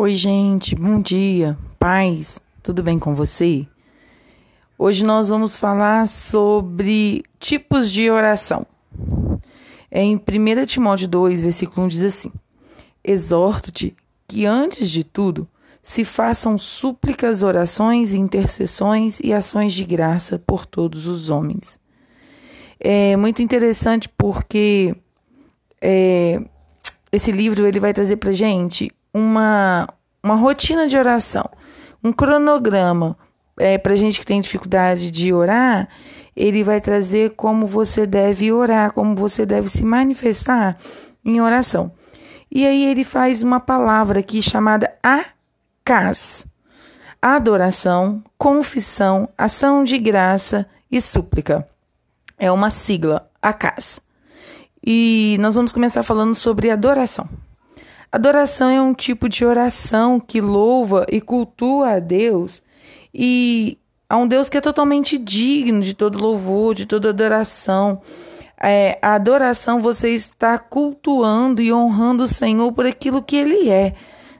[0.00, 3.66] Oi, gente, bom dia, paz, tudo bem com você?
[4.78, 8.64] Hoje nós vamos falar sobre tipos de oração.
[9.90, 12.30] Em 1 Timóteo 2, versículo 1 diz assim:
[13.02, 13.92] Exorto-te
[14.28, 15.48] que antes de tudo
[15.82, 21.76] se façam súplicas, orações, intercessões e ações de graça por todos os homens.
[22.78, 24.94] É muito interessante porque
[25.80, 26.40] é,
[27.10, 29.88] esse livro ele vai trazer para gente uma,
[30.22, 31.48] uma rotina de oração,
[32.02, 33.16] um cronograma.
[33.60, 35.88] É, para gente que tem dificuldade de orar,
[36.36, 40.78] ele vai trazer como você deve orar, como você deve se manifestar
[41.24, 41.90] em oração.
[42.50, 46.46] E aí ele faz uma palavra aqui chamada acas.
[47.20, 51.68] Adoração, confissão, ação de graça e súplica.
[52.38, 54.00] É uma sigla, acas.
[54.86, 57.28] E nós vamos começar falando sobre adoração.
[58.10, 62.62] Adoração é um tipo de oração que louva e cultua a Deus
[63.12, 63.76] e
[64.08, 68.00] a um Deus que é totalmente digno de todo louvor, de toda adoração.
[68.58, 73.94] É, a adoração você está cultuando e honrando o Senhor por aquilo que Ele é,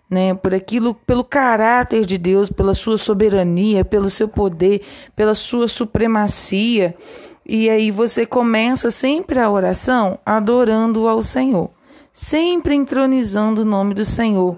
[0.09, 0.33] né?
[0.33, 4.81] Por aquilo, pelo caráter de Deus, pela sua soberania, pelo seu poder,
[5.15, 6.97] pela sua supremacia.
[7.45, 11.78] E aí você começa sempre a oração adorando ao Senhor
[12.19, 14.57] sempre entronizando o nome do Senhor.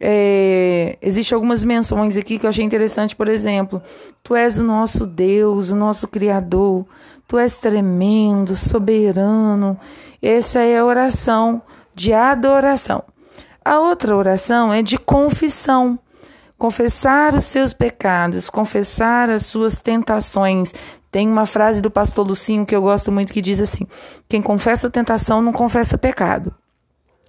[0.00, 3.82] É, Existem algumas menções aqui que eu achei interessante, por exemplo,
[4.22, 6.86] Tu és o nosso Deus, o nosso Criador,
[7.28, 9.78] Tu és tremendo, soberano.
[10.22, 11.60] Essa é a oração
[11.94, 13.04] de adoração.
[13.62, 15.98] A outra oração é de confissão.
[16.56, 20.72] Confessar os seus pecados, confessar as suas tentações.
[21.10, 23.86] Tem uma frase do pastor Lucinho que eu gosto muito que diz assim:
[24.26, 26.54] Quem confessa tentação não confessa pecado.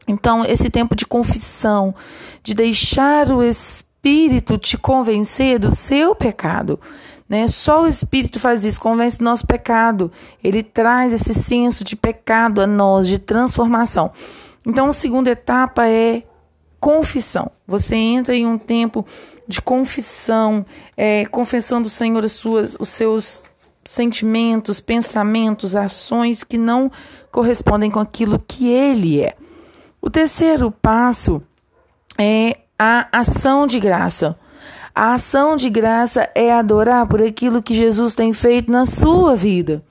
[0.08, 1.96] Então, esse tempo de confissão,
[2.44, 6.80] de deixar o Espírito te convencer do seu pecado.
[7.28, 7.48] Né?
[7.48, 10.12] Só o Espírito faz isso, convence do nosso pecado.
[10.44, 14.12] Ele traz esse senso de pecado a nós, de transformação.
[14.66, 16.24] Então, a segunda etapa é
[16.80, 17.52] confissão.
[17.66, 19.06] Você entra em um tempo
[19.48, 20.66] de confissão,
[20.96, 23.44] é, confessando, Senhor, as suas, os seus
[23.84, 26.92] sentimentos, pensamentos, ações que não
[27.32, 29.36] correspondem com aquilo que Ele é.
[30.06, 31.42] O terceiro passo
[32.16, 34.38] é a ação de graça.
[34.94, 39.84] A ação de graça é adorar por aquilo que Jesus tem feito na sua vida.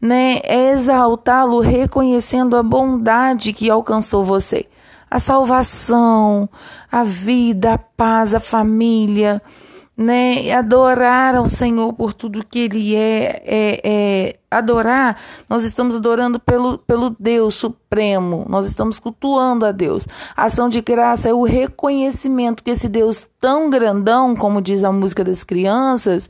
[0.00, 0.40] Né?
[0.44, 4.64] É exaltá-lo reconhecendo a bondade que alcançou você.
[5.10, 6.48] A salvação,
[6.90, 9.42] a vida, a paz, a família,
[9.94, 10.50] né?
[10.50, 15.16] Adorar ao Senhor por tudo que Ele é, é, é, adorar.
[15.48, 18.44] Nós estamos adorando pelo, pelo Deus Supremo.
[18.48, 20.06] Nós estamos cultuando a Deus.
[20.36, 24.92] A ação de graça é o reconhecimento que esse Deus tão grandão, como diz a
[24.92, 26.28] música das crianças,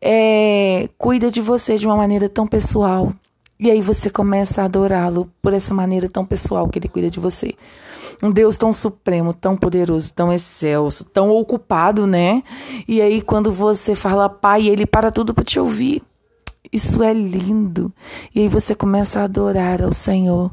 [0.00, 3.12] é, cuida de você de uma maneira tão pessoal.
[3.58, 7.20] E aí você começa a adorá-lo por essa maneira tão pessoal que ele cuida de
[7.20, 7.54] você.
[8.22, 12.42] Um Deus tão supremo, tão poderoso, tão excelso, tão ocupado, né?
[12.86, 16.02] E aí quando você fala Pai, ele para tudo para te ouvir.
[16.72, 17.92] Isso é lindo.
[18.34, 20.52] E aí você começa a adorar ao Senhor,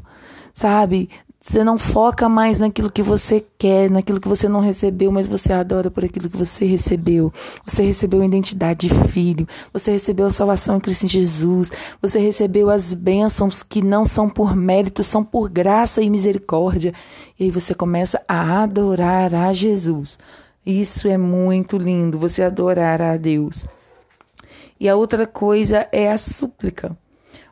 [0.52, 1.08] sabe?
[1.44, 5.52] Você não foca mais naquilo que você quer, naquilo que você não recebeu, mas você
[5.52, 7.32] adora por aquilo que você recebeu.
[7.66, 12.70] Você recebeu a identidade de filho, você recebeu a salvação em Cristo Jesus, você recebeu
[12.70, 16.94] as bênçãos que não são por mérito, são por graça e misericórdia.
[17.36, 20.20] E aí você começa a adorar a Jesus.
[20.64, 23.66] Isso é muito lindo, você adorar a Deus.
[24.82, 26.98] E a outra coisa é a súplica.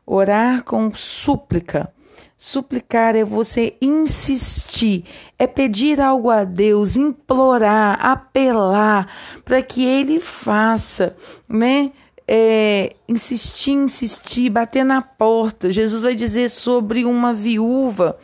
[0.04, 1.88] Orar com súplica.
[2.36, 5.04] Suplicar é você insistir,
[5.38, 9.06] é pedir algo a Deus, implorar, apelar
[9.44, 11.14] para que Ele faça,
[11.48, 11.92] né?
[12.26, 15.70] É, insistir, insistir, bater na porta.
[15.70, 18.18] Jesus vai dizer sobre uma viúva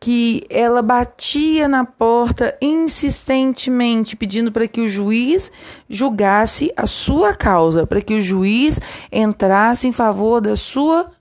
[0.00, 5.52] que ela batia na porta insistentemente, pedindo para que o juiz
[5.90, 8.80] julgasse a sua causa, para que o juiz
[9.12, 11.12] entrasse em favor da sua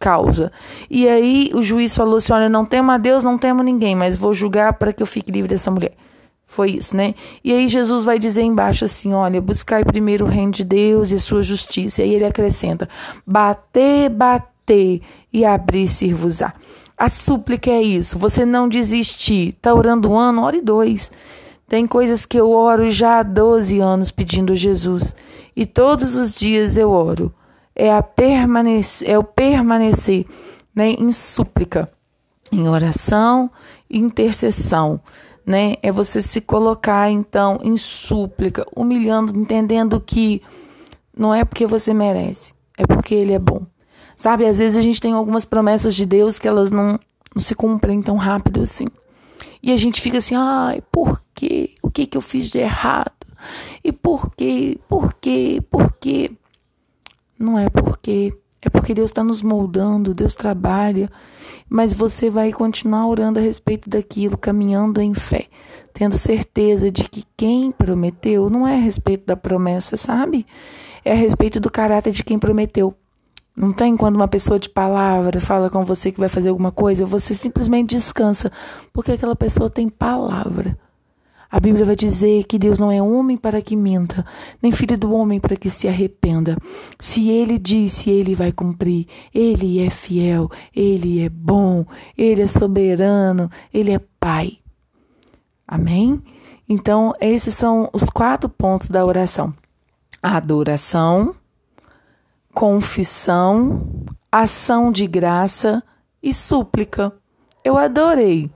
[0.00, 0.50] causa.
[0.88, 4.16] E aí o juiz falou assim: Olha, não temo a Deus, não temo ninguém, mas
[4.16, 5.92] vou julgar para que eu fique livre dessa mulher.
[6.46, 7.14] Foi isso, né?
[7.44, 11.16] E aí Jesus vai dizer embaixo assim: Olha, buscai primeiro o reino de Deus e
[11.16, 12.00] a sua justiça.
[12.00, 12.88] E aí ele acrescenta:
[13.26, 16.54] Bater, bater e abrir-se-vos-á.
[16.96, 19.56] A súplica é isso, você não desistir.
[19.60, 21.10] Tá orando um ano, ore dois.
[21.68, 25.14] Tem coisas que eu oro já há 12 anos pedindo a Jesus.
[25.56, 27.32] E todos os dias eu oro
[27.74, 30.26] é, a permanecer, é o permanecer
[30.74, 31.90] né, em súplica.
[32.52, 33.50] em oração
[33.88, 35.00] e intercessão,
[35.44, 35.76] né?
[35.82, 40.42] É você se colocar então em súplica, humilhando, entendendo que
[41.16, 43.62] não é porque você merece, é porque ele é bom.
[44.16, 46.98] Sabe, às vezes a gente tem algumas promessas de Deus que elas não,
[47.34, 48.86] não se cumprem tão rápido assim.
[49.62, 51.70] E a gente fica assim, ai, por quê?
[51.82, 53.12] O que que eu fiz de errado?
[53.82, 54.78] E por quê?
[54.88, 55.62] Por quê?
[55.70, 56.30] Por quê?
[57.38, 61.10] Não é porque é porque Deus está nos moldando, Deus trabalha,
[61.68, 65.48] mas você vai continuar orando a respeito daquilo, caminhando em fé,
[65.92, 70.46] tendo certeza de que quem prometeu não é a respeito da promessa, sabe?
[71.04, 72.94] É a respeito do caráter de quem prometeu.
[73.54, 77.04] Não tem quando uma pessoa de palavra fala com você que vai fazer alguma coisa,
[77.04, 78.50] você simplesmente descansa,
[78.92, 80.78] porque aquela pessoa tem palavra.
[81.52, 84.24] A Bíblia vai dizer que Deus não é homem para que minta,
[84.62, 86.56] nem filho do homem para que se arrependa.
[86.98, 89.06] Se ele disse, ele vai cumprir.
[89.34, 91.84] Ele é fiel, ele é bom,
[92.16, 94.60] ele é soberano, ele é pai.
[95.68, 96.22] Amém?
[96.66, 99.52] Então, esses são os quatro pontos da oração:
[100.22, 101.34] adoração,
[102.54, 105.82] confissão, ação de graça
[106.22, 107.12] e súplica.
[107.64, 108.50] Eu adorei.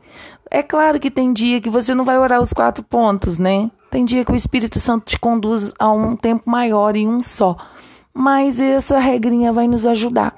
[0.50, 3.70] É claro que tem dia que você não vai orar os quatro pontos, né?
[3.90, 7.56] Tem dia que o Espírito Santo te conduz a um tempo maior em um só.
[8.12, 10.36] Mas essa regrinha vai nos ajudar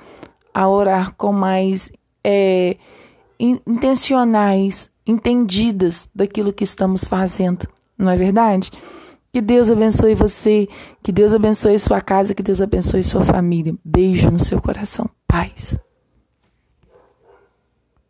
[0.52, 1.92] a orar com mais
[2.24, 2.76] é,
[3.38, 7.68] intencionais, entendidas daquilo que estamos fazendo.
[7.96, 8.70] Não é verdade?
[9.32, 10.66] Que Deus abençoe você,
[11.02, 13.74] que Deus abençoe sua casa, que Deus abençoe sua família.
[13.84, 15.08] Beijo no seu coração.
[15.26, 15.78] Paz.